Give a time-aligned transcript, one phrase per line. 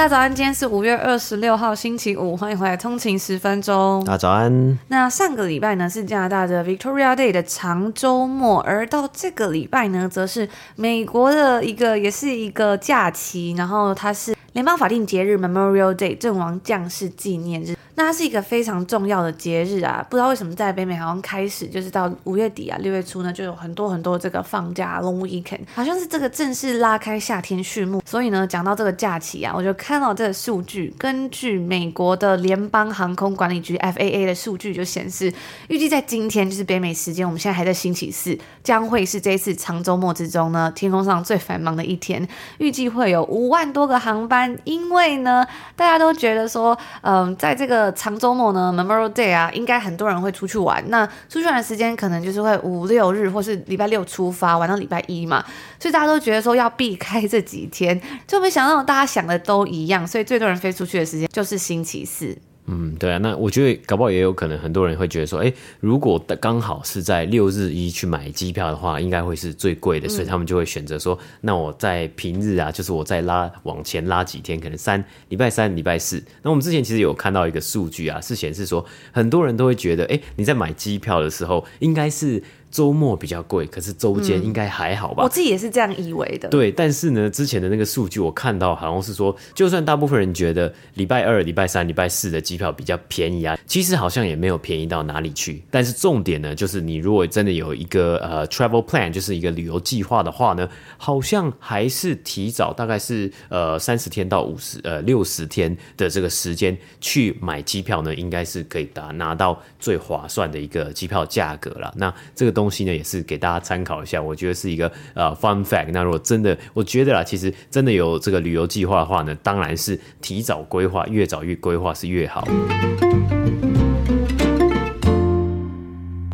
[0.00, 4.02] 大家早安，今天是五月二十六号星期五，欢迎回来通勤十分钟。
[4.06, 4.78] 大家早安。
[4.88, 17.76] 那上个礼拜呢是加拿大的 Victoria Day 的长周末，而到这个礼拜呢，则是美国的一个也是一个假期，然后它是联邦法定节日 Memorial Day 阵亡将士纪念日。
[18.00, 28.02] 那它是一个非常重要的节日啊，不知道为什么在北美好像开始就是到五月底啊六月初呢，就有很多很多这个放假 long weekend，好像是这个正式拉开夏天序幕。
[28.06, 35.30] 所以呢，讲到这个假期啊，我就看到这个数据，根据美国的联邦航空管理局 FAA 的数据就显示，
[35.68, 42.26] 预计在今天就是北美时间，我们现在还在星期四，将会是这一次长周末之中呢天空上最繁忙的一天，
[42.56, 50.82] 预计会有五万多个航班，因为呢大家都觉得说，嗯，在这个长周末呢，Memorial Day 啊，应该很多人会出去玩。
[50.88, 55.44] 那出去玩的时间可能就是会五六日，或是礼拜六出发，玩到礼拜一嘛。
[55.78, 60.06] 所以大家都觉得说要避开这几天，就没想到大家想的都一样。
[60.06, 62.36] 所以最多人飞出去的时间就是星期四。
[62.72, 76.22] 嗯，对啊，那我觉得搞不好也有可能，很多人会觉得说，哎，如果刚好是在六日一去买机票的话，应该会是最贵的，所以他们就会选择说，那我在平日啊，就是我再拉往前拉几天，可能三礼拜三、礼拜四。
[76.42, 82.40] 那我们之前其实有看到一个数据啊，是显示说，很多人都会觉得，哎，你在买机票的时候，应该是。
[82.70, 85.22] 周末比较贵，可是周间应该还好吧？
[85.22, 86.48] 嗯，我自己也是这样以为的。
[86.48, 95.62] 对，但是呢，之前的那个数据我看到好像是说，就算大部分人觉得礼拜二、礼拜三、礼拜四的机票比较便宜啊，其实好像也没有便宜到哪里去。
[95.70, 111.92] 但是重点呢，就是你如果真的有一个呃 travel plan，就是一个旅游计划的话呢，好像还是提早大概是呃三十天到五十呃六十天的这个时间去买机票呢，应该是可以达拿到最划算的一个机票价格了。
[111.96, 115.88] 那这个东东西呢，也是给大家参考一下，我觉得是一个呃 fun fact。
[115.94, 122.46] 那如果真的，我觉得啦，其实真的有这个旅游计划的话呢，当然是提早规划，越早越规划是越好。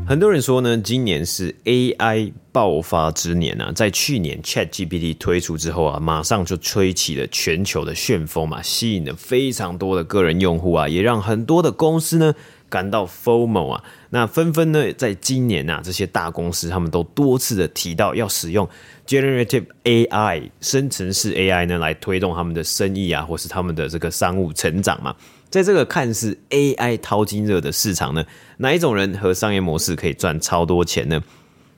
[0.08, 12.34] 很多人说呢，今年是 AI 爆发之年啊，在去年 ChatGPT 推出之后啊，马上就吹起了全球的旋风嘛，吸引了非常多的个人用户啊，也让很多的公司呢。
[12.76, 18.68] 感到 FOMO 啊，那纷纷呢，在今年啊，这些大公司他们都多次的提到要使用
[19.06, 25.16] Generative AI 生成式 AI 呢，来推动他们的生意啊，或是他们的这个商务成长嘛。
[25.48, 28.22] 在这个看似 AI 淘金热的市场呢，
[28.58, 31.22] 哪一种人和商业模式可以赚超多钱呢？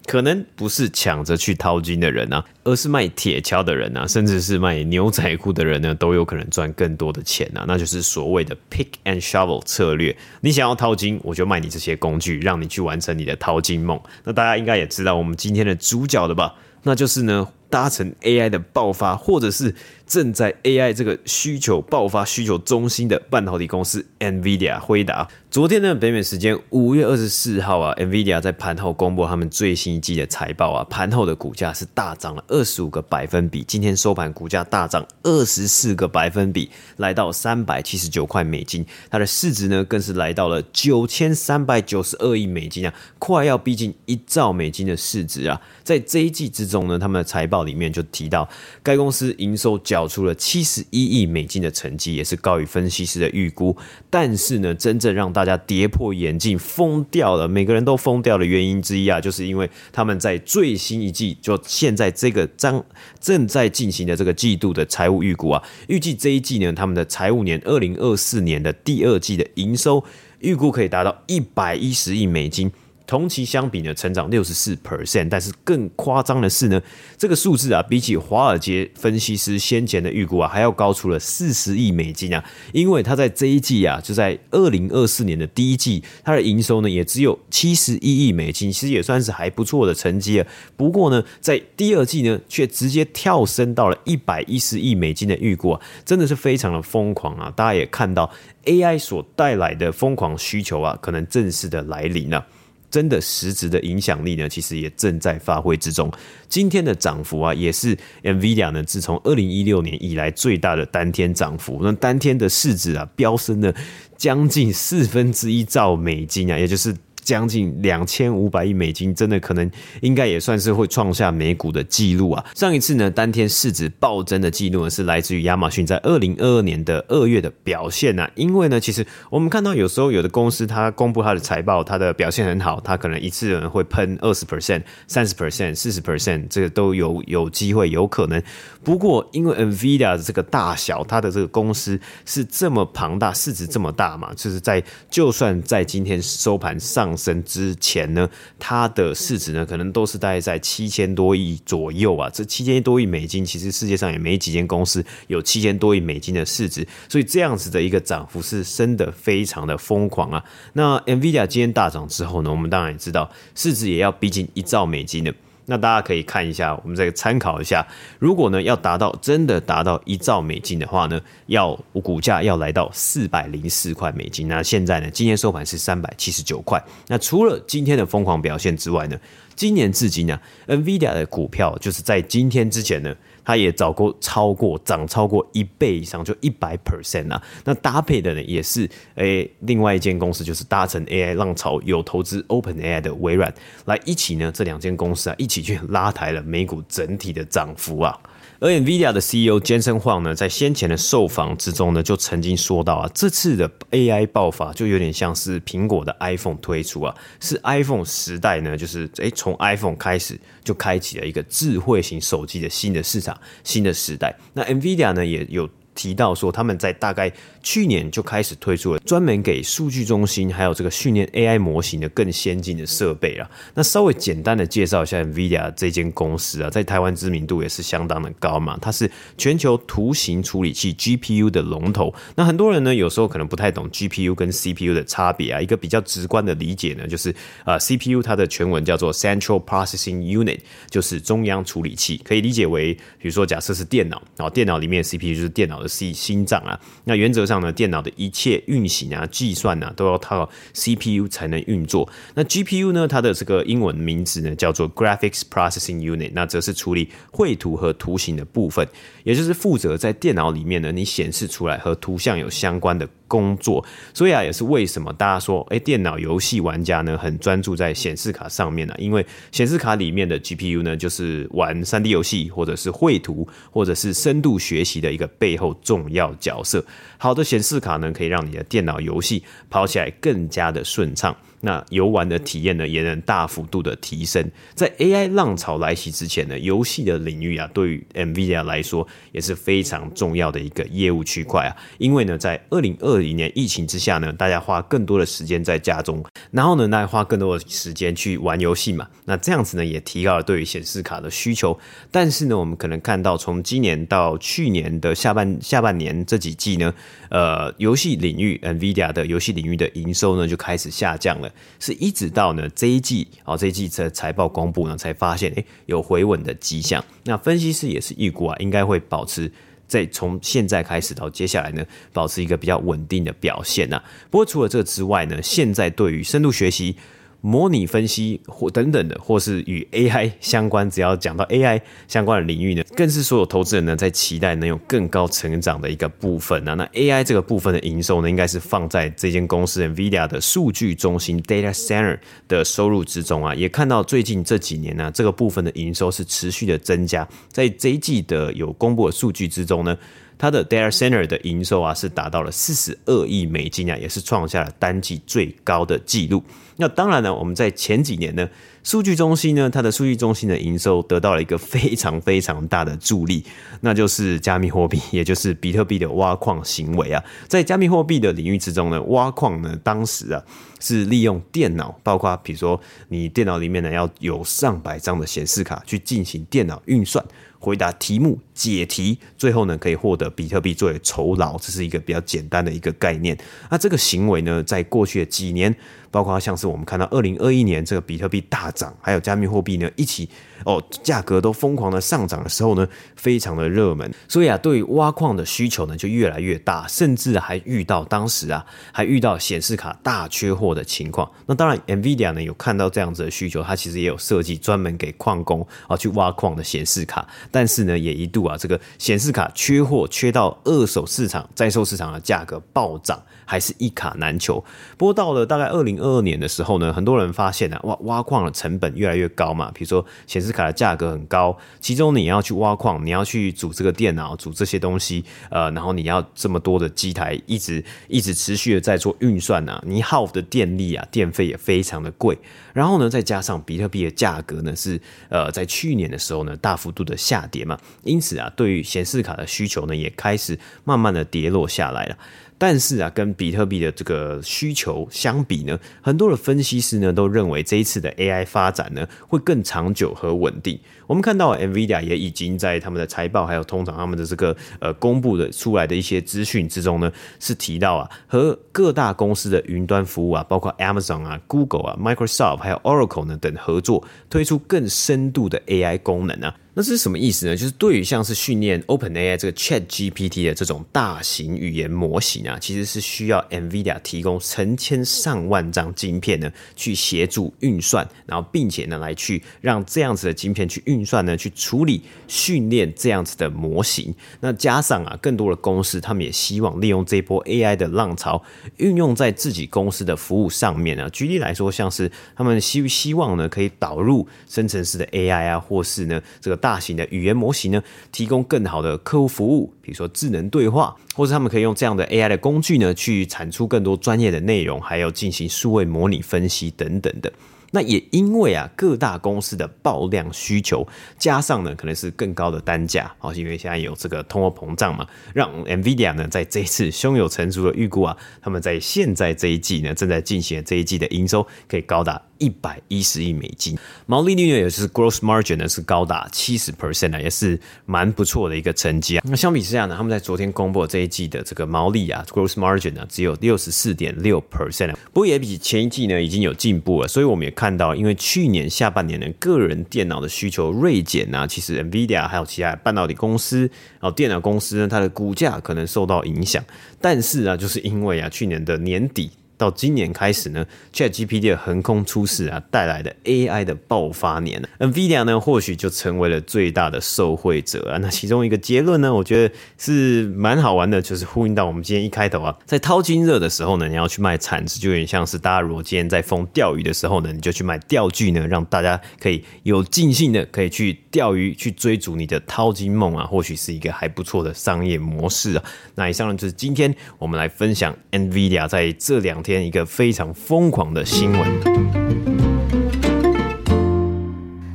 [0.09, 7.67] 可能不是抢着去淘金的人啊，而是卖铁锹的人啊，甚至是卖牛仔裤的人呢，都有可能赚更多的钱啊。
[7.69, 10.17] 那就是所谓的 pick and shovel 策略。
[10.41, 14.01] 你想要淘金，我就卖你这些工具，让你去完成你的淘金梦。
[14.25, 16.55] 那大家应该也知道我们今天的主角了吧？
[16.83, 19.75] 那就是呢，搭乘 AI 的爆发，或者是
[20.07, 25.29] 正在 AI 这个需求爆发、需求中心的半导体公司 NVIDIA 辉达。
[25.51, 48.49] 昨天呢，北美时间五月二十四号啊，NVIDIA 在盘后公布他们最新一季的财报啊，盘后的股价是大涨了二十五个百分比，今天收盘股价大涨二十四个百分比，来到三百七十九块美金，它的市值呢更是来到了九千三百九十二亿美金啊，快要逼近一兆美金的市值啊，在这一季之中呢，他们的财报里面就提到，
[48.83, 53.77] 该公司营收缴出了七十一亿美金的成绩，也是高于分析师的预估。
[54.11, 62.85] 但是呢，真正让大家跌破眼镜、疯掉了，每个人都疯掉的原因之一啊，就是因为他们在最新一季，就现在这个正
[63.19, 70.05] 正在进行的这个季度的财务预估啊，预计这一季呢，他们的财务年二零二四年的第二季的营收
[70.41, 72.71] 预估可以达到一百一十亿美金。
[73.09, 76.81] 同期相比呢，成长六十四 percent，但是更夸张的是呢，
[77.17, 82.45] 这个数字啊，比起华尔街分析师先前的预估啊，还要高出了四十亿美金啊！
[82.73, 90.47] 因为他在这一季啊，就在二零二四年的第一季，它的营收呢也只有七十一亿美金，其实也算是还不错的成绩了。
[90.77, 97.51] 不过呢，在第二季呢，却直接跳升到了一百一十亿美金的预估啊，真的是非常的疯狂啊！
[97.57, 98.31] 大家也看到
[98.67, 102.45] AI 所带来的疯狂需求啊，可能正式的来临了。
[102.91, 106.11] 真的实质的影响力呢，其实也正在发挥之中。
[106.49, 111.81] 今天的涨幅啊，也是 NVIDIA 呢自从二零一六年以来最大的单天涨幅。
[111.83, 113.75] 那单天的市值啊，飙升了
[114.17, 116.95] 将近四分之一兆美金啊，也就是。
[117.29, 119.71] 将近两千五百亿美金，真的可能
[120.01, 122.43] 应该也算是会创下美股的记录啊！
[122.55, 128.31] 上一次呢，当天市值暴增的记录呢，是来自于亚马逊在二零二二年的二月的表现啊。
[128.35, 138.43] 因为呢，其实我们看到有时候有的公司它公布它的财报，它的表现很好，它可能一次人会喷二十 percent、三十 percent、四十 percent，这个都有有机会有可能。
[138.83, 147.18] 不过因为 NVIDIA 的这个大小，它的这个公司是这么庞大，市值这么大嘛，就是在就算在今天收盘上。
[147.19, 152.31] 升之前呢，它的市值呢，可能都是大概在七千多亿左右啊。
[152.31, 160.45] 这七千多亿美金，其实世界上也没几间公司有七千多亿美金的市值，所以这样子的一个涨幅是升的非常的疯狂啊。
[160.75, 165.35] 那 NVIDIA 今天大涨之后呢，我们当然也知道市值也要逼近一兆美金的。
[165.71, 167.87] 那大家可以看一下，我们再参考一下，
[168.19, 171.73] 如果呢要达到真的达到一兆美金的话呢，要
[172.03, 174.49] 股价要来到四百零四块美金。
[174.49, 176.83] 那现在呢，今天收盘是三百七十九块。
[177.07, 179.19] 那除了今天的疯狂表现之外呢，
[179.55, 183.15] 今年至今呢，NVIDIA 的股票就是在今天之前呢。
[183.49, 187.43] 它也早过超过涨超过一倍以上，就一百 percent 啊！
[187.65, 193.51] 那搭配的呢，也是诶、另外一间公司就是搭乘 AI 浪潮有投资 OpenAI 的微软
[193.87, 198.21] 来一起呢，这两间公司啊一起去拉抬了美股整体的涨幅啊。
[198.61, 214.37] 而 NVIDIA 的 CEO Jensen Huang 呢，在先前的受访之中呢，就曾经说到啊，这次的 AI 爆发就有点像是苹果的 iPhone 推出啊，是 iPhone 时代呢，就是诶，从 iPhone 开始就开启了一个智慧型手机的新的市场、新的时代。
[214.55, 215.69] 那 NVIDIA 呢，也有。
[215.95, 217.29] 提到说，他们在大概
[217.69, 223.51] 去年就开始推出了专门给数据中心还有这个训练 AI 模型的更先进的设备了。
[223.75, 228.79] 那稍微简单的介绍一下 NVIDIA 这间公司啊，在台湾知名度也是相当的高嘛。
[228.81, 232.15] 它是全球图形处理器 GPU 的龙头。
[232.35, 235.61] 那很多人呢，有时候可能不太懂 GPU 跟 CPU 的差别啊。
[235.61, 237.35] 一个比较直观的理解呢，就是
[237.65, 245.87] 啊，CPU 它的全文叫做 Central Processing Unit，就是中央处理器，可以理解为，比如说假设是电脑，然后电脑里面 CPU 就是电脑的。
[245.99, 252.09] C 心脏啊，那原则上呢，电脑的一切运行啊、计算啊，都要靠 CPU 才能运作。
[252.35, 258.87] 那 GPU 呢，它的这个英文名字呢，叫做 Graphics Processing Unit，那则是处理绘图和图形的部分，
[259.25, 263.85] 也就是负责在电脑里面呢，你显示出来和图像有相关的工作。
[264.13, 268.95] 所以啊，也是为什么大家说，哎，电脑游戏玩家呢，很专注在显示卡上面呢？
[268.99, 275.69] 因为显示卡里面的 GPU 呢，就是玩 3D 游戏，或者是绘图，或者是深度学习的一个背后。
[275.83, 276.83] 重要角色，
[277.19, 281.37] 好的显示卡呢，可以让你的电脑游戏跑起来更加的顺畅。
[281.61, 284.51] 那游玩的体验呢，也能大幅度的提升。
[284.75, 291.77] 在 AI 浪潮来袭之前呢，游戏的领域啊，对于 NVIDIA 来说也是非常重要的一个业务区块啊。
[291.99, 299.09] 因为呢，在二零二零年疫情之下呢，大家花更多的时间在家中，然后呢，大家花更多的时间去玩游戏嘛。
[299.25, 301.79] 那这样子呢，也提高了对于显示卡的需求。
[302.11, 306.95] 但是呢，我们可能看到从今年到去年的下半下半年这几季呢，
[307.31, 311.51] 呃，游戏领域 NVIDIA 的游戏领域的营收呢，就开始下降了。
[311.79, 317.05] 是一直到呢这一季啊，这一季的财报公布呢，才发现诶有回稳的迹象。
[317.25, 319.51] 那分析师也是预估啊，应该会保持
[319.87, 324.03] 在从现在开始到接下来呢，保持一个比较稳定的表现呐。
[324.31, 326.97] 不过除了这个之外呢，现在对于深度学习
[327.41, 336.75] 模拟分析或等等的，或是与 AI 相关，只要讲到 AI 相关的领域呢，更是所有投资人呢在期待能有更高成长的一个部分啊。
[336.75, 342.19] 那 AI 这个部分的营收呢，应该是放在这间公司 NVIDIA 的数据中心 Data Center
[342.49, 343.55] 的收入之中啊。
[343.55, 349.97] 也看到最近这几年呢，这个部分的营收是持续的增加，在这一季的有公布的数据之中呢。
[350.41, 356.41] 它的 data center 的营收啊是达到了四十二亿美金啊，也是创下了单季最高的纪录。
[356.81, 358.49] 那当然呢，我们在前几年呢，
[358.85, 363.45] 数据中心呢，它的数据中心的营收得到了一个非常非常大的助力，
[363.81, 367.23] 那就是加密货币， 也就是比特币的挖矿行为啊。
[367.49, 370.41] 在加密货币的领域之中呢，挖矿呢，当时啊
[370.79, 377.25] 是利用电脑，包括比如说你电脑里面呢要有上百张的显示卡去进行电脑运算。
[377.61, 383.37] 回答题目、解题，最后呢可以获得比特币作为酬劳，这是一个比较简单的一个概念。
[383.69, 385.75] 那这个行为呢，在过去的几年，
[386.11, 390.29] 包括像是我们看到二零二一年这个比特币大涨，还有加密货币呢一起
[390.65, 392.87] 哦价格都疯狂的上涨的时候呢，
[393.17, 394.13] 非常的热门。
[394.29, 401.31] 所以啊，对于挖矿的需求呢就越来越大，甚至还遇到当时啊还遇到显示卡大缺货的情况。
[401.47, 407.27] 那当然，NVIDIA 呢有看到这样子的需求，它其实也有设计专门给矿工啊去挖矿的显示卡。
[407.51, 414.63] 但是呢，也一度啊，这个显示卡缺货，缺到二手市场、在售市场的价格暴涨，还是一卡难求。
[414.99, 419.71] 不过到了大概二零二二年的时候呢，很多人发现啊，挖挖矿的成本越来越高嘛。
[419.75, 432.39] 比如说显示卡的价格很高，其中你要去挖矿，你要去组这个电脑，组这些东西，呃，然后你要这么多的机台，一直一直持续的在做运算啊，你耗的电力啊，电费也非常的贵。
[432.75, 435.01] 然后呢，再加上比特币的价格呢是
[435.31, 442.17] 呃在去年的时候呢大幅度的下跌嘛，因此啊，对于显示卡的需求呢也开始慢慢的跌落下来了。
[442.59, 450.79] 但是啊，跟比特币的这个需求相比呢，很多的分析师呢都认为这一次的 AI 发展呢会更长久和稳定。
[451.07, 466.55] 我们看到 NVIDIA 也已经在他们的财报还有通常他们的这个呃公布的出来的一些资讯之中呢，是提到啊和各大公司的云端服务啊，包括 Amazon 啊、Google 啊、Microsoft 还有 Oracle 呢等合作，推出更深度的 AI 功能啊。
[466.79, 467.57] 那是什么意思呢？
[467.57, 484.15] 就是对于像是训练 OpenAI 这个 ChatGPT 的这种大型语言模型啊，其实是需要 NVIDIA 提供成千上万张晶片呢，去协助运算，然后并且呢来去让这样子的晶片去运算呢，去处理训练这样子的模型。
[484.39, 488.41] 那加上啊，更多的公司他们也希望利用这波 AI 的浪潮，
[488.77, 491.09] 运用在自己公司的服务上面啊。
[491.09, 497.83] 举例来说，像是他们希希望呢可以导入生成式的 AI 啊，或是呢这个大大型的语言模型呢，
[498.13, 507.33] 提供更好的客户服务，比如说智能对话，或者他们可以用这样的 AI 的工具呢，去产出更多专业的内容，还有进行数位模拟分析等等的。
[507.71, 510.87] 那也因为啊，各大公司的爆量需求，
[511.19, 522.21] 加上呢，可能是更高的单价，好，因为现在有这个通货膨胀嘛，让 NVIDIA 呢在这一次胸有成竹的预估啊，他们在现在这一季呢，正在进行这一季的营收可以高达。
[522.39, 529.25] 一百一十亿美金，毛利率呢，也是 gross margin 呢，是高达七十 percent 啊，也是蛮不错的一个成绩啊。
[529.27, 537.09] 那相比之下呢，他们在昨天公布这一季的这个毛利啊，gross margin 呢，只有六十四点六 percent，不过也比前一季呢已经有进步了。
[537.09, 543.63] 所以我们也看到，因为去年下半年的，个人电脑的需求锐减啊，其实 NVIDIA 还有其他半导体公司，
[543.99, 546.65] 然后电脑公司呢，它的股价可能受到影响。
[547.01, 549.33] 但是啊，就是因为啊，去年的年底。
[549.59, 557.99] 到今年开始呢，ChatGPT 的横空出世啊，带来的 AI 的爆发年，NVIDIA 呢或许就成为了最大的受惠者啊。
[557.99, 575.65] 那其中一个结论呢，我觉得是蛮好玩的，就是呼应到我们今天一开头啊，在淘金热的时候呢，你要去卖铲子，就有点像是大家如果今天在疯钓鱼的时候呢，你就去卖钓具呢，让大家可以有尽兴的可以去钓鱼，去追逐你的淘金梦啊，或许是一个还不错的商业模式啊。
[575.97, 579.59] 那以上呢就是今天我们来分享 NVIDIA 在这两天。
[579.69, 581.41] 一个非常疯狂的新闻。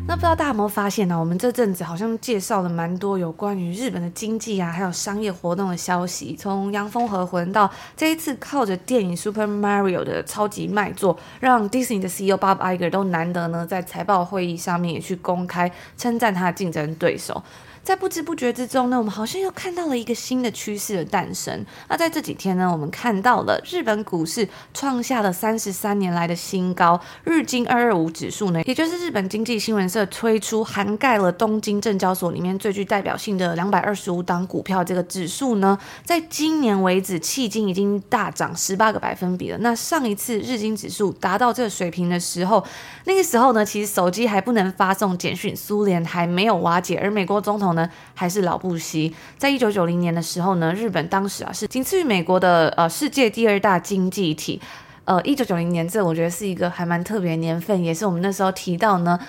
[0.06, 1.20] 那不知道大家有没有发现呢？
[1.20, 6.36] 我们这阵子好像介绍了蛮多有关于日本的经济啊，还有商业活动的消息。
[6.40, 17.42] 从《洋风和魂》到这一次靠着电影《Super Mario》的超级卖座，让 Disney 的 CEO Bob Iger 都难得呢在财报会议上面也去公开称赞他的竞争对手。
[17.84, 21.66] 在不知不觉之中呢，我们好像又看到了一个新的趋势的诞生。
[21.90, 39.58] 那在这几天呢，我们看到了日本股市创下了三十三年来的新高，日经二二五指数呢，也就是日本经济新闻社推出涵盖了东京证交所里面最具代表性的两百二十五档股票这个指数呢，在今年为止迄今已经大涨十八个百分比了。
[39.60, 42.64] 那上一次日经指数达到这个水平的时候，
[43.04, 49.14] 那个时候呢，其实手机还不能发送简讯，苏联还没有瓦解，而美国总统呢还是老布希。
[49.38, 54.62] 在一九九零年的时候呢，日本当时啊是仅次于美国的呃世界第二大经济体。
[55.06, 59.20] 呃，一九九零年这我觉得是一个还蛮特别年份，也是我们那时候提到呢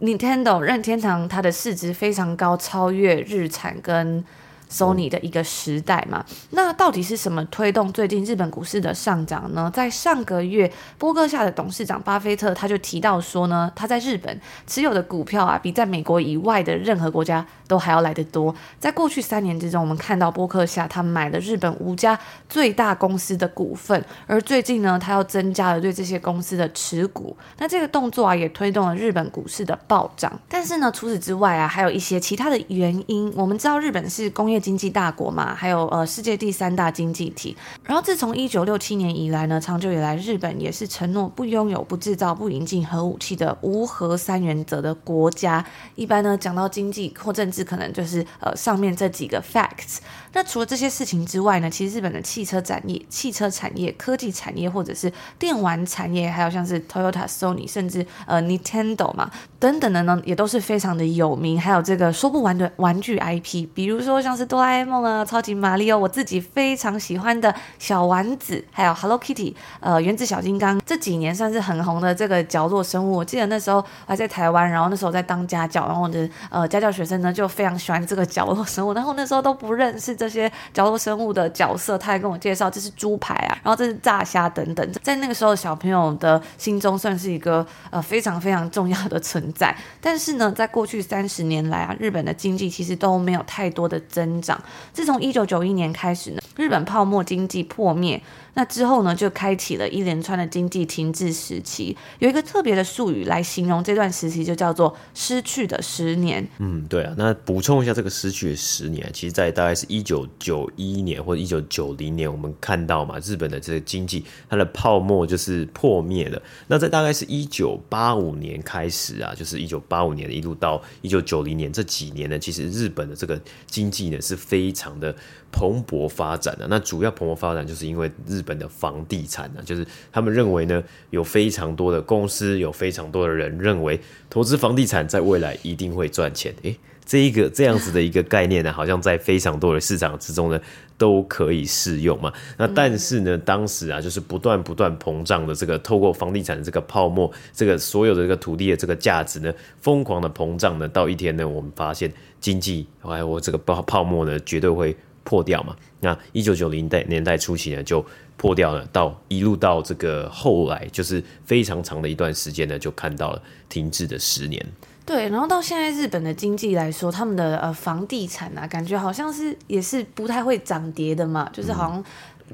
[0.00, 4.24] ，Nintendo 任天堂它的市值非常高，超越日产跟。
[4.70, 9.70] Sony 的一个时代嘛，那到底是什么推动最近日本股市的上涨呢？
[9.72, 18.54] 在上个月，波克夏的董事长巴菲特他就提到说呢，他在日本持有的股票啊，比在美国以外的任何国家都还要来得多。
[18.80, 22.18] 在过去三年之中，我们看到波克夏他买了日本五家
[22.48, 27.36] 最大公司的股份，而最近呢，他又增加了对这些公司的持股。
[27.58, 30.32] 那这个动作啊，也推动了日本股市的暴涨。
[30.48, 33.32] 但是呢，除此之外啊，还有一些其他的原因。
[33.36, 34.53] 我们知道日本是工业。
[34.54, 37.54] 业经济大国嘛，还有呃世界第三大经济体。
[37.82, 45.62] 然后自从一九六七年以来呢，长久以来日本也是承诺不拥有、不制造、不引进核武器的无核三原则的国家。
[45.96, 49.98] 一般呢讲到经济或政治，可能就是呃上面这几个 facts。
[50.32, 61.60] 那除了这些事情之外呢，其实日本的汽车产业、汽车产业、科技产业或者是电玩产业，还有像是 Toyota、Sony，甚至呃 Nintendo 嘛等等的呢，也都是非常的有名。
[61.60, 64.43] 还有这个说不完的玩具 IP，比如说像是。
[64.46, 73.16] 哆啦 A 梦啊，超级玛利欧，我自己非常喜欢的小丸子，还有 Hello Kitty，呃，原子小金刚，这几年算是很红的这个角落生物。
[73.16, 89.74] 我记得那时候还在台湾，然后那时候在当家教，然后我的呃家教学生呢就非常喜欢这个角落生物，然后那时候都不认识这些角落生物的角色，他还跟我介绍这是猪排啊，然后这是炸虾等等，在那个时候小朋友的心中算是一个呃非常非常重要的存在。
[90.00, 94.60] 但是呢，在过去三十年来啊，日本的经济其实都没有太多的增增长。
[94.92, 98.20] 自从一九九一年开始呢，日本泡沫经济破灭。
[98.54, 101.96] 那之后呢，就开启了一连串的经济停滞时期。
[102.20, 106.46] 有一个特别的术语来形容这段时期，就叫做“失去的十年”。
[106.58, 107.14] 嗯，对啊。
[107.18, 116.40] 那补充一下，这个“失去的十年”，其实，在大概是一九九一年或者一九九零年，我们看到嘛，日本的这个经济它的泡沫就是破灭了。
[116.68, 125.14] 那在大概是一九八五年开始啊，就是一九八五年一路到一九九零年这几年呢，其实日本的这个经济呢是非常的
[125.50, 126.66] 蓬勃发展的。
[126.68, 133.98] 那主要蓬勃发展就是因为日本的房地产呢，就是他们认为呢，有非常多的公司，有非常多的人认为
[134.28, 136.54] 投资房地产在未来一定会赚钱。
[136.62, 140.60] 诶，这一个这样子的一个概念呢，好像在非常多的市场之中呢
[140.96, 142.32] 都可以适用嘛。
[142.56, 154.96] 那但是呢，当时啊，就是不断不断膨胀的这个透过房地产的这个泡沫，这个所有的这个土地的这个价值呢，疯狂的膨胀呢，到一天呢，我们发现经济还有我这个泡泡沫呢，绝对会。
[155.24, 155.74] 破掉嘛？
[156.00, 158.04] 那一九九零代年代初期呢，就
[158.36, 164.64] 破掉了，到一路到这个后来，就是非常长的一段时间呢，就看到了停滞的十年。
[165.06, 172.04] 对，然后到现在日本的经济来说，他们的呃房地产啊，感觉好像是也是不太会涨跌的嘛，就是好像、嗯、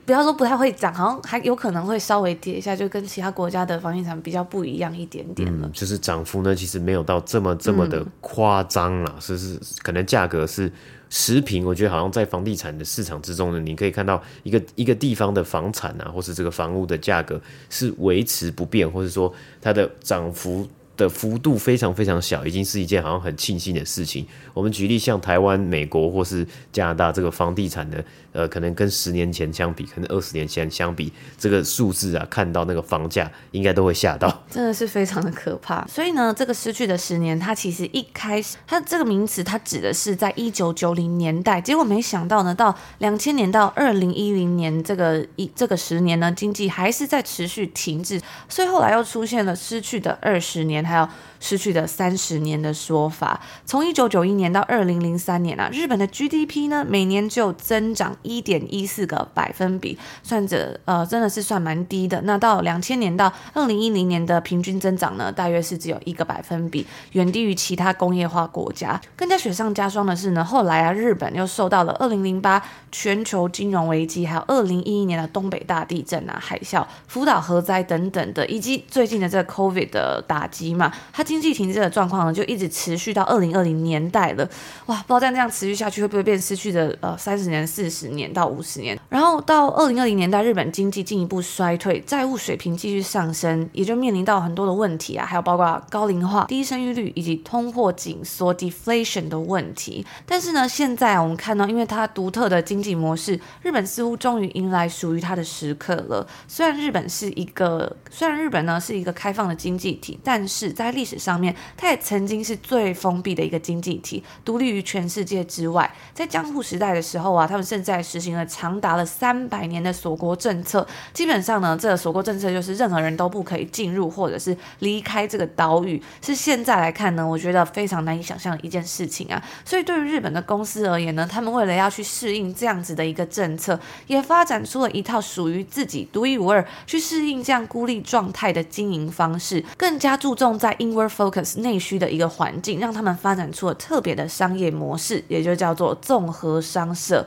[0.05, 5.67] 不要说不太会涨，好像还有可能会稍微跌一下，就跟其他国家的房地产比较不一样一点点了。
[5.67, 10.73] 嗯、就是涨幅呢，其实没有到这么这么的夸张啦，是、嗯、是，可能价格是。
[11.13, 20.65] 持平，我觉得好像在房地产的市场之中呢，你可以看到一个一个地方的房产啊，或是这个房屋的价格是维持不变，或者说它的涨幅
[20.97, 24.25] 的幅度非常非常小，已经是一件好像很庆幸的事情。
[24.55, 28.05] 我们举例像台湾、美国或是加拿大这个房地产的。
[28.33, 35.87] 呃，可能跟十年前相比，可能二十年前相比，这个数字啊，看到那个房价，应该都会吓到，真的是非常的可怕。
[35.87, 51.09] 所以呢，这个失去的十年，它其实一开始，它这个名词，它指的是在一九九零年代，结果没想到呢，到两千年到二零一零年这个一这个十年呢，经济还是在持续停滞，所以后来又出现了失去的二十年，还有
[51.41, 53.41] 失去的三十年的说法。
[53.67, 58.17] 从一九九一年到二零零三年啊，日本的 GDP 呢，每年就增长。
[58.23, 62.21] 一点一四个百分比，算着呃真的是算蛮低的。
[62.23, 69.01] 那到两千年到二零一零年的平均增长呢，大约是只有一个百分比，远低于其他工业化国家。
[69.17, 84.45] 更加雪上加霜的是呢，后来啊日本又受到了二零零八全球金融危机，还有二零一一年的东北大地震啊、海啸、福岛核灾等等的，以及最近的这个 COVID 的打击嘛，它经济停滞的状况呢，就一直持续到二零二零年代了。
[84.87, 88.99] 哇，不知道这样持续下去会不会变失去的呃三十年、四十年到五十年。
[89.09, 100.05] 然后到二零二零年代，日本经济进一步衰退，债务水平继续上升，也就面临到很多的问题啊，还有包括高龄化、低生育率以及通货紧缩 （deflation） 的问题。
[100.27, 106.27] 但是呢，现在，我们看到，因为它独特的经济模式，日本似乎终于迎来属于它的时刻了。
[106.49, 115.89] 虽然日本是一个，虽然日本呢是一个开放的经济体，但是在历史上面，它也曾经是最封闭的一个经济体，独立于全世界之外。
[116.15, 120.87] 在江户时代的时候啊，他们甚至在实行了长达了三百年的锁国政策。
[121.13, 126.03] 基本上呢，这个锁国政策就是任何人都不可以进入或者是离开这个岛屿。
[126.23, 129.43] 是现在来看呢，我觉得非常难以想象的一件事情啊。
[129.65, 147.27] 所以对于日本的公司而言呢，他们为了要去适应这样子的一个政策，也发展出了一套属于自己独一无二去适应这样孤立状态的经营方式，更加注重在因为 focus 内需的一个环境，让他们发展出了特别的商业模式，也就叫做综合商社。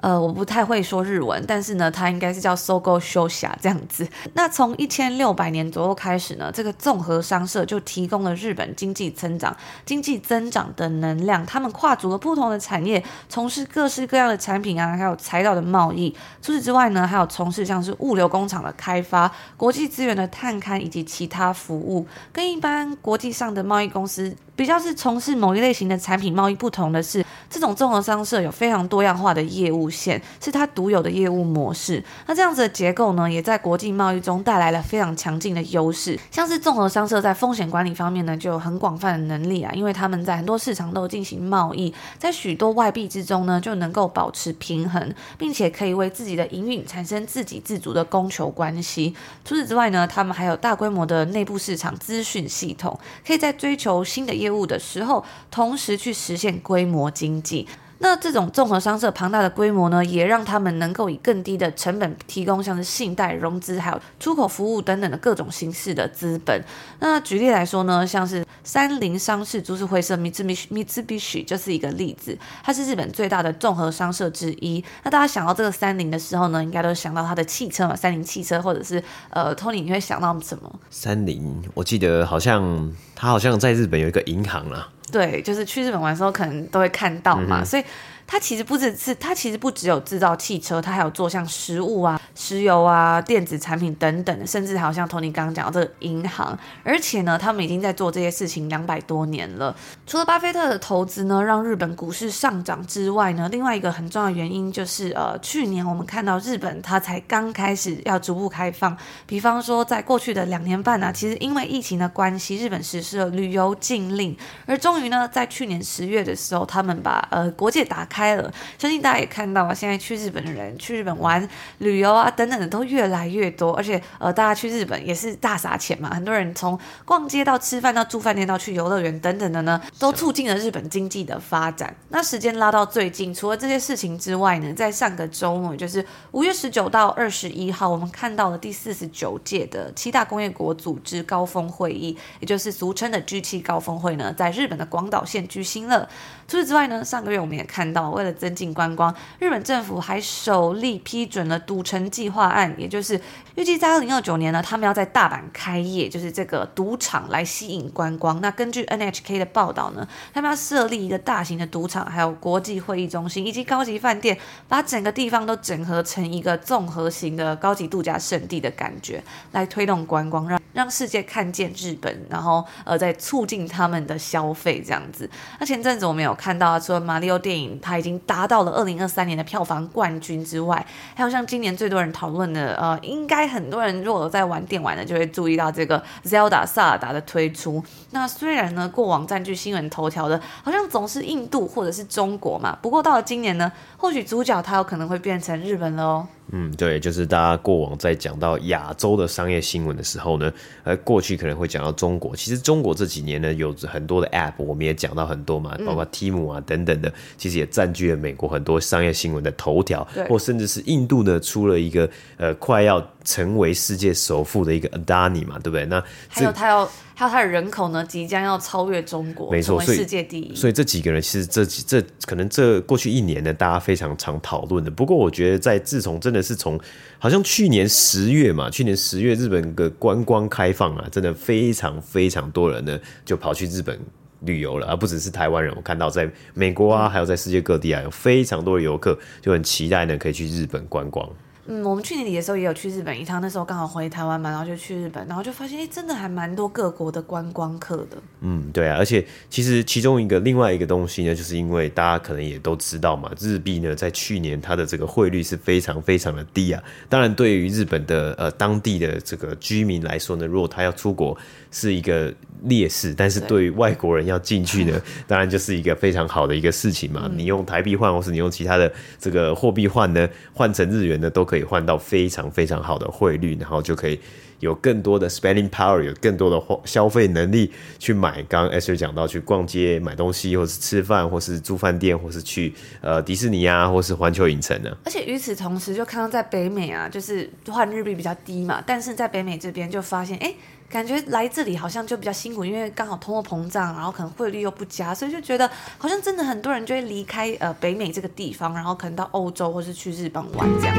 [0.00, 4.06] 呃，我不太会说日文，但是呢，它应该是叫 Sogo Shosha 这样子。
[4.34, 11.44] 那从一千六百年左右开始呢，这个综合商社就提供了日本经济增长、经济增长的能量。
[11.44, 16.14] 他们跨足了不同的产业，从事各式各样的产品啊，还有材料的贸易。
[16.40, 22.06] 除此之外呢，还有从事像是物流工厂的开发、国际资源的探勘以及其他服务。
[22.32, 29.88] 跟一般国际上的贸易公司比较是从事某一类型的产品贸易不同的是，这种综合商社有非常多样化的业务。
[29.88, 36.18] 线是它独有的业务模式，那这样子的结构呢，也在国际贸易中带来了非常强劲的优势。
[36.30, 49.14] 像是综合商社在风险管理方面呢，就有很广泛的能力啊，因为他们在很多市场都进行贸易，在许多外币之中呢，就能够保持平衡，并且可以为自己的营运产生自给自足的供求关系。
[49.44, 57.68] 除此之外呢，他们还有大规模的内部市场资讯系统，可以在追求新的业业务的时候，同时去实现规模经济。
[58.00, 66.62] 那这种综合商社庞大的规模呢，也让他们能够以更低的成本提供像是信贷、融资，还有出口服务等等的各种形式的资本。
[67.00, 74.82] 那举例来说呢，像是三菱商事株式会社 Mitsubishi Mitsubishi 就是一个例子，它是日本最大的综合商社之一。
[75.02, 80.72] 那大家想到这个三菱的时候呢，应该都想到它的汽车嘛，三菱汽车，或者是呃，Tony 你会想到什么？
[80.88, 84.88] 三菱，我记得好像它好像在日本有一个银行啊。
[85.12, 87.84] 对，就是去日本玩的时候，可能都会看到嘛，嗯、所以。
[88.30, 96.56] 它其实不只是，它其实不只有制造汽车，它还有做像食物啊、石油啊、电子产品等等，甚至还有像 Tony 刚刚讲的这个银行。
[96.84, 99.74] 而且呢，他们已经在做这些事情两百多年了。
[100.06, 108.94] 除了巴菲特的投资呢，让日本股市上涨之外呢，另外一个很重要的原因就是，呃，去年我们看到日本它才刚开始要逐步开放，
[109.26, 114.36] 比方说在过去的两年半呢、啊，其实因为疫情的关系，日本实施了旅游禁令，
[114.66, 118.17] 而终于呢，在去年十月的时候，他们把呃国界打开。
[118.18, 131.94] 开了，相信大家也看到啊，现在去日本的人去日本玩、旅游啊等等的都越来越多，而且呃，大家去日本也是大撒钱嘛，很多人从逛街到吃饭到住饭店到去游乐园等等的呢，都促进了日本经济的发展。
[132.08, 146.08] 那时间拉到最近，除了这些事情之外呢，在上个周末，就是五月十九到二十一号，我们看到了第四十九届的七大工业国组织高峰会议，也就是俗称的 G7 高峰会呢，在日本的广岛县举行了。
[146.48, 148.08] 除此之外呢，上个月我们也看到。
[148.08, 153.20] 为了增进观光，日本政府还首例批准了赌城计划案，也就是
[153.54, 158.40] 预计在二零二九年呢，他们要在大阪开业，就是这个赌场来吸引观光。
[158.40, 175.28] 那根据 NHK 的报道呢，他们要设立一个大型的赌场，还有国际会议中心以及高级饭店，把整个地方都整合成一个综合型的高级度假胜地的感觉，来推动观光，让让世界看见日本，然后呃，再促进他们的消费这样子。
[175.60, 187.82] 那前阵子我们有看到，除了马里奥电影，它已经达到了二零二三年的票房冠军之外，还有像今年最多人讨论的，呃，应该很多人如果在玩电玩的，就会注意到这个 Zelda 萨尔达的推出。
[188.12, 196.26] 那虽然呢，过往占据新闻头条的，好像总是印度或者是中国嘛，不过到了今年呢，或许主角它有可能会变成日本了哦。
[196.50, 200.50] 嗯，对，就是大家过往在讲到亚洲的商业新闻的时候呢，
[200.82, 202.34] 呃，过去可能会讲到中国。
[202.34, 215.84] 其实中国这几年呢，有很多的 App，我们也讲到很多嘛，包括姆啊等等的，其实也占据了美国很多商业新闻的头条，或甚至是印度呢出了一个呃快要成为世界首富的一个 Adani 嘛，对不对？
[215.86, 216.90] 那还有他要。
[217.18, 220.54] 还有他的人口呢，即将要超越中国，没错，成为世界第一。
[220.54, 224.88] 所以这几个人其实这几这可能这过去一年呢，大家非常常讨论的。
[224.88, 226.78] 不过我觉得，在自从真的是从
[227.18, 233.98] 好像去年十月嘛，去年十月日本的观光开放啊，真的非常非常多人呢就跑去日本
[234.40, 235.72] 旅游了，而不只是台湾人。
[235.76, 241.28] 我看到在美国啊，还有在世界各地啊，有非常多的游客就很期待呢，可以去日本观光。
[241.70, 248.16] 嗯，我们去年底的时候也有去日本一趟，那时候刚好回台湾嘛，然后就去日本，然后就发现，哎，真的还蛮多各国的观光客的。
[248.40, 256.82] 嗯，对啊，而且其实其中一个另外一个东西呢，就是因为大家可能也都知道嘛，日币呢在去年它的这个汇率是非常非常的低啊。
[257.06, 261.36] 当然，对于日本的呃当地的这个居民来说呢，如果他要出国
[261.70, 267.24] 是一个劣势，但是对于外国人要进去呢，当然就是一个非常好的一个事情嘛。
[267.26, 274.18] 嗯、你用台币换，或是你用其他的这个货币换呢，换成日元呢，都可以以换到非常非常好的汇率，然后就可以
[274.60, 278.42] 有更多的 spending power，有更多的消费能力去买。
[278.44, 284.96] 刚刚 Esther 讲到去逛街买东西，或是吃饭，或是住饭店，或是去呃迪士尼啊，或是环球影城啊。
[285.04, 290.54] 而且与此同时，就看到在北美啊，就是换日币比较低嘛，但是在北美这边就发现，哎。
[290.90, 300.96] 感觉来这里好像就比较辛苦，因为刚好通货膨胀，然后可能汇率又不佳，所以就觉得好像真的很多人就会离开呃北美这个地方，然后可能到欧洲或是去日本玩这样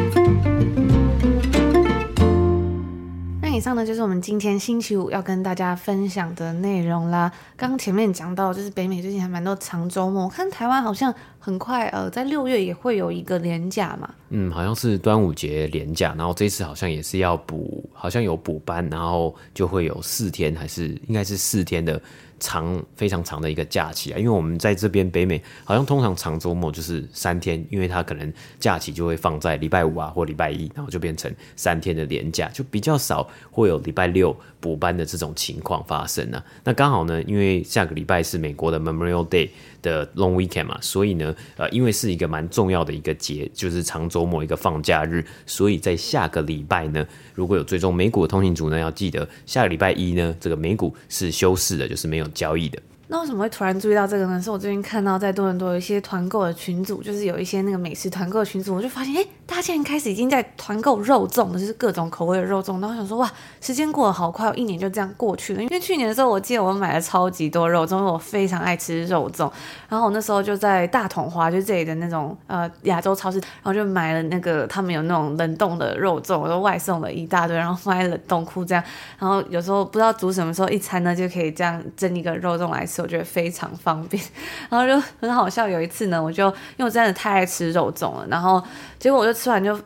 [3.41, 3.49] 那。
[3.49, 7.30] 以上呢就是我们今天星期五要跟大家分享的内容啦。
[7.58, 14.10] 刚刚前面讲到，就是北美最近还蛮多长周末，我看台湾好像很快呃在六月也会有一个连假嘛。
[14.30, 21.99] 嗯，好像是端午节连假，然后这次好像也是要补，好像有补班，然后就会有四天还是应该是四天的。
[22.41, 36.41] 长非常长的一个假期啊，因为我们在这边北美，好像通常长周末就是三天，因为它可能假期就会放在礼拜五啊或礼拜一，然后就变成三天的连假，就比较少会有礼拜六补班的这种情况发生啊。
[36.63, 39.49] 那刚好呢，因为下个礼拜是美国的 Memorial Day
[39.82, 52.82] 的 Long Weekend 嘛，所以呢，呃，因为是一个蛮重要的一个节，就是长周末一个放假日，所以在下个礼拜呢，如果有追踪美股的通行组呢，要记得下个礼拜一呢，这个美股是休市的，就是没有交易的。
[53.12, 54.39] 那为什么会突然注意到这个呢？
[54.39, 62.80] 是我最近看到在多伦多有一些团购的群组，就是有一些那个美食团购群组，我就发现，哎，大家现在开始已经在团购肉粽，就是各种口味的肉粽。
[62.80, 63.28] 然后想说，哇，
[63.60, 65.63] 时间过得好快，一年就这样过去了。
[65.63, 69.52] 因为去年的时候，我记得我买了超级多肉粽，因为我非常爱吃肉粽。
[69.89, 78.84] 然后我那时候就在大统华，就这里的那种呃亚洲超市，然后就买了那个他们有那种冷冻的肉粽，我都外送了一大堆，然后放在冷冻库这样。
[79.17, 84.24] 然后有时候不知道煮什么时候一餐呢，就可以这样蒸一个肉粽来吃，我觉得非常方便。
[84.70, 88.64] 然后就很好笑，有一次呢，我就因为我真的太爱吃肉粽了，然后
[88.98, 89.80] 结果我就吃完就。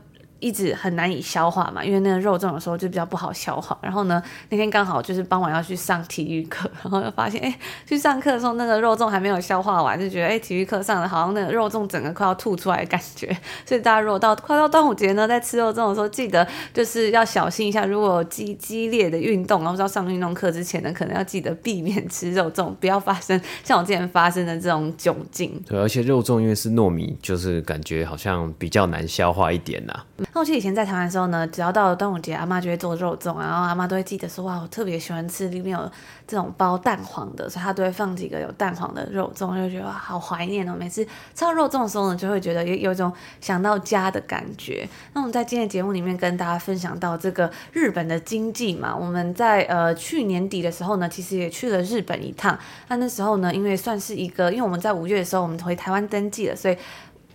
[0.43, 3.77] 一直很难以消化嘛，因为那个肉粽的时候就比较不好消化。
[3.81, 13.27] 然后呢，那天刚好就是傍晚要去上体育课，然后就发现，哎，去上课的时候那个肉粽还没有消化完，就觉得，哎，体育课上的好像那个肉粽整个快要吐出来的感觉。
[13.65, 25.63] 所以大家如果到快到端午节呢，在吃肉粽的时候，记得就是要小心一下，如果激激烈的运动，然后要上运动课之前呢，可能要记得避免吃肉粽，不要发生像我之前发生的这种窘境。
[25.65, 29.93] 对，而且肉粽因为是糯米，就是感觉好像比较难消化一点呐、
[30.35, 35.91] 那我记得以前在台湾的时候呢，只要到了端午节，阿妈就会做肉粽，然后阿妈都会记得说，哇，我特别喜欢吃里面有
[36.27, 40.75] 这种包蛋黄的，所以她都会放几个有蛋黄的肉粽，就觉得，好怀念哦。
[40.75, 44.89] 每次吃到肉粽的时候呢，就会觉得有有一种想到家的感觉。
[45.13, 52.57] 那我们在今天节目里面跟大家分享到这个日本的经济嘛，我们在呃去年底的时候呢，其实也去了日本一趟。
[52.87, 56.75] 那那时候呢，因为算是一个，因为我们在五月的时候我们回台湾登记了，所以。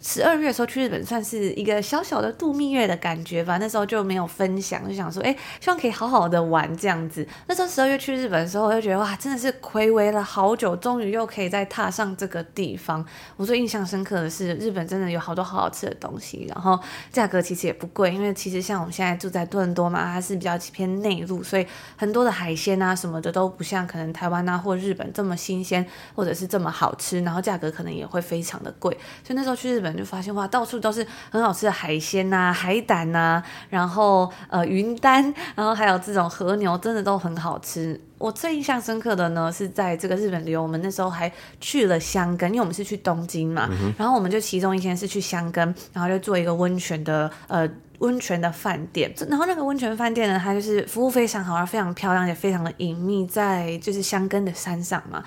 [0.01, 3.59] 十二月的时候去日本，算是一个小小的度蜜月的感觉吧。
[3.59, 7.27] 那时候就没有分享，就想说，哎，希望可以好好的玩这样子。
[7.47, 13.05] 那时候十二月去日本的时候，我就觉得哇，真的是睽违了好久，终于又可以再踏上这个地方。
[13.37, 16.79] 我最印象深刻的是，日本真的有好多好好吃的东西，然后
[17.11, 25.85] 价格其实也不贵，因为其实像我们现在住在多伦多嘛，它是比较偏内陆，所以很多的海鲜啊什么的都不像可能台湾啊或日本这么新鲜，
[26.15, 28.97] 或者是这么好吃，然后价格可能也会非常的贵。
[29.25, 29.88] 所以那时候去日本。
[29.97, 35.23] 就发现哇，到处都是很好吃的海鲜呐、啊、海胆呐、啊，然后呃云丹，
[35.55, 38.01] 然后还有这种和牛，真的都很好吃。
[38.19, 47.69] 我最印象深刻的呢，是在这个日本旅游，我们那时候还去了箱根，因为我们是去东京嘛，嗯、然后我们就其中一天是去箱根，然后就做一个温泉的呃
[48.01, 55.23] 温泉的饭店，然后那个温泉饭店呢，它就是服务非常好，然后非常漂亮，也非常的隐秘，在就是香根的山上嘛。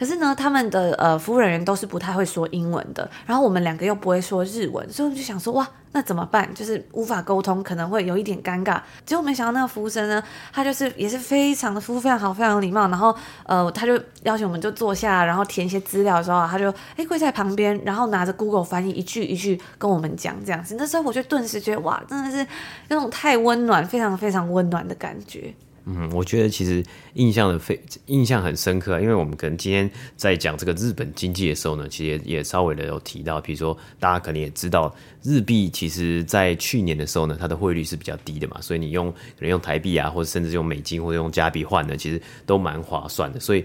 [0.00, 6.48] 可是呢，他们的呃服务人员都是不太会说英文的，然后我们两个又不会说日文，所以我们就想说，哇，那怎么办？
[6.54, 8.80] 就是无法沟通，可能会有一点尴尬。
[9.04, 10.22] 结果没想到那个服务生呢，
[10.54, 20.76] 他就是也是非常的服务非常好，非常有礼貌，然后呃，他就邀请我们就坐下，然后填一些资料的时候，他就哎跪在旁边，然后拿着 Google 翻译一句一句跟我们讲这样子。
[20.78, 22.46] 那时候我就顿时觉得，哇，真的是
[22.88, 25.54] 那种太温暖，非常非常温暖的感觉。
[25.86, 43.64] 嗯，我觉得其实印象的非印象很深刻，因为我们可能今天在讲这个日本经济的时候呢，其实，也稍微的有提到，比如说大家可能也知道，日币其实在去年的时候呢，它的汇率是比较低的嘛，所以你用可能用台币啊，或者甚至用美金或者用加币换呢，其实都蛮划算的，所以。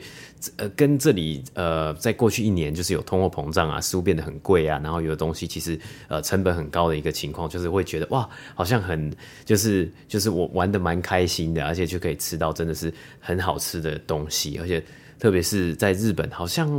[0.58, 9.12] 呃，跟这里呃，在过去一年就是有通货膨胀啊，食物变得很贵啊，然后有的东西其实呃成本很高的一个情况，就是会觉得哇，好像很
[9.44, 14.84] 就是就是我玩得蛮开心的，而且就可以吃到真的是很好吃的东西，而且
[15.18, 16.70] 特别是在日本，好像。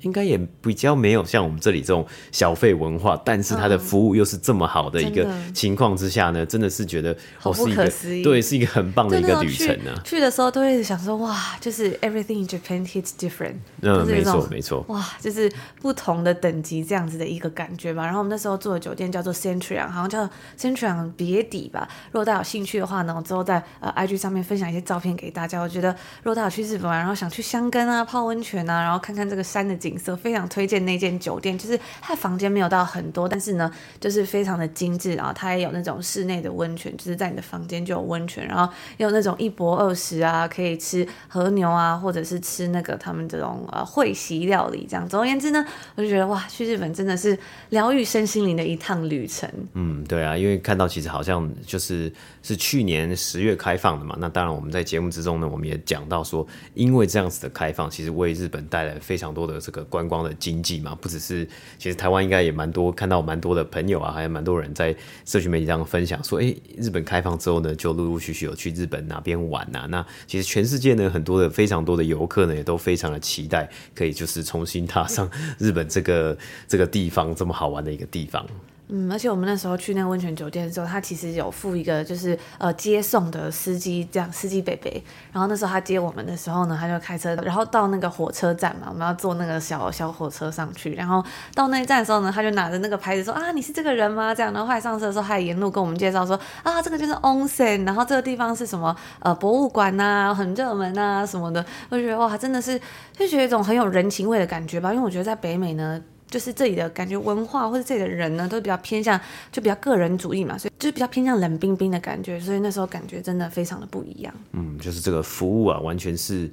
[0.00, 10.02] 应该也比较没有像我们这里这种小费文化，但是它的服务又是这么好的一个情况之下呢，真的是觉得好不可思议，对，是一个很棒的一个旅程呢、啊。
[10.04, 18.04] 去的时候都会想说，哇，就是 everything in Japan hits different，嗯，没错没错，哇，就是不同的等级这样子的一个感觉吧。
[18.04, 21.86] 然后我们那时候住的酒店叫做 Centurion，好像叫 Centurion 别底吧。
[22.06, 25.60] 如果大家有兴趣的话呢，我之后在呃 IG 上面分享一些照片给大家。
[25.60, 25.90] 我觉得
[26.22, 29.89] 如果大家有去日本玩，然后想去香根啊泡温泉啊，然后看看这个山的景。
[29.90, 45.08] 景色非常推荐那间酒店，就是它房间没有到很多，但是呢，就是非常的精致，然后它也有那种室内的温泉，就是在你的房间就有温泉，然后也有那种一泊二食啊，可以吃和牛啊，或者是吃那个他们这种呃会席料理这样。
[45.08, 47.36] 总而言之呢，我就觉得哇，去日本真的是
[47.70, 49.50] 疗愈身心灵的一趟旅程。
[49.74, 52.12] 嗯，对啊，因为看到其实好像就是
[52.44, 59.79] 是去年十月开放的嘛，那当然我们在节目之中呢，我们也讲到说，因为这样子的开放，其实为日本带来非常多的这个。
[59.84, 69.86] 观光的经济嘛，不只是，其实台湾应该也蛮多，看到蛮多的朋友啊，还有蛮多人在社群媒体上分享说，哎、日本开放之后呢，就陆陆续续有去日本哪边玩、啊。
[69.90, 78.44] 那其实全世界呢，很多的非常多的游客呢，也都非常的期待，可以就是重新踏上日本这个这个地方这么好玩的一个地方。
[78.92, 85.00] 嗯，而且我们那时候去那个温泉酒店的时候，他其实有附一个就是呃接送的司机，这样司机北北。
[85.32, 90.94] 然后那时候他接我们的时候呢，他就开车，然后到那个火车站嘛，我们要坐那个小小火车上去。
[90.94, 91.24] 然后
[91.54, 94.34] 到那一站的时候呢，他就拿着那个牌子说啊，你是这个人吗？
[94.34, 94.52] 这样。
[94.52, 101.64] 然后后来上车的时候，他也沿路跟我们介绍说啊，这个就是 onsen，然后这个地方是什么呃博物馆呐、啊，很热门啊什么的。
[101.90, 102.76] 我就觉得哇，真的是
[103.16, 104.92] 就觉得一种很有人情味的感觉吧。
[104.92, 106.02] 因为我觉得在北美呢。
[106.30, 114.32] 就是这里的感觉，文化或者这里的人呢，都比较偏向，就比较个人主义嘛，所以就是比较偏向冷冰冰的感觉，所以那时候感觉真的非常的不一样。
[114.52, 116.48] 嗯，就是这个服务啊，完全是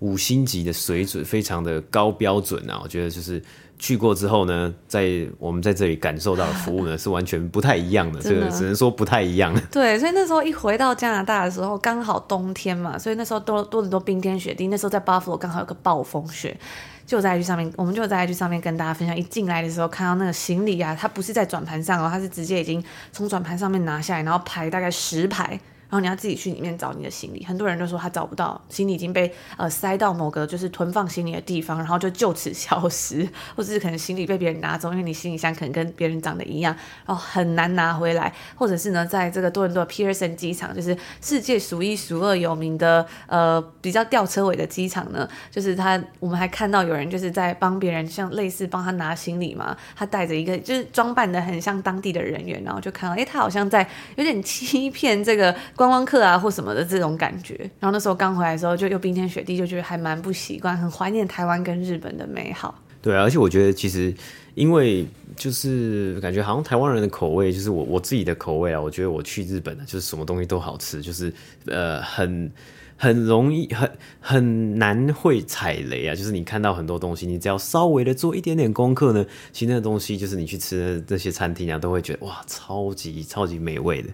[0.00, 2.78] 五星级的水准，非常的高标准啊。
[2.82, 3.42] 我觉得就是
[3.78, 8.20] 去过之后呢，在我们在这里感受到的服务呢， 是完全不太一样的。
[8.20, 9.52] 这个只能说不太一样。
[9.72, 14.68] 对，所以那时候一回到加拿大的时候，刚好冬天嘛，所以那时候多多很多冰天雪地。
[14.68, 16.56] 那时候在 Buffalo 刚好有个暴风雪。
[17.04, 19.14] 就在 IG 上面，我们就在 IG 上面跟大家分享。
[19.14, 25.58] 一进来的时候，看到那个行李啊，它不是在转盘上哦，它是直接已经从转盘上面拿下来，然后排大概十排。
[25.92, 36.74] 然后你要自己去里面找你的行李，很多人都说他找不到，行李已经被呃塞到某个就是囤放行李的地方，然后就就此消失， 或者是可能行李被别人拿走，因为你行李箱可能跟别人长得一样，
[37.04, 55.54] 然后很难拿回来，或者是呢，在这个多伦多 Pearson 机场，就是世界数一数二有名的呃比较吊车尾的机场呢，就是他我们还看到有人就是在帮别人像类似帮他拿行李嘛，他带着一个就是装扮的很像当地的人员，然后就看到哎他好像在有点欺骗这个。
[55.82, 62.72] 观光客啊，或什么的这种感觉，然后那时候刚回来的时候，就又冰天雪地，就觉得还蛮不习惯，很怀念台湾跟日本的美好。
[63.00, 64.14] 对啊，而且我觉得其实，
[64.54, 71.34] 因为就是感觉好像台湾人的口味，就是我我自己的口味啊，我觉得我去日本呢，就是什么东西都好吃，就是
[71.66, 72.52] 呃很
[72.96, 73.90] 很容易很
[74.20, 84.10] 很难会踩雷啊，就是你看到很多东西，你只要稍微的做一点点功课呢，其实那东西就是你去吃的这些餐厅啊，都会觉得哇，超级超级美味的。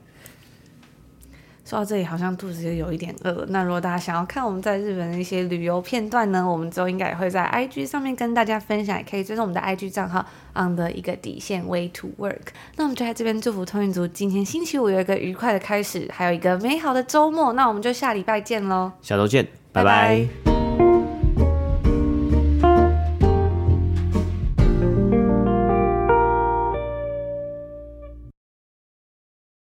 [1.69, 3.45] 说到这里，好像肚子就有一点饿。
[3.51, 12.55] 那如果大家想要看我们在日本的一些旅游片段呢，我们之后应该也会在 IG 上面跟大家分享，也可以追踪我们的 IG 账号 on 的一个底线 Way to Work。
[12.77, 17.53] 那我们就在这边祝福通运族今天星期五有一个愉快的开始，还有一个美好的周末。
[17.53, 20.25] 那我们就下礼拜见喽，下周见，拜拜。
[20.45, 20.58] 拜拜。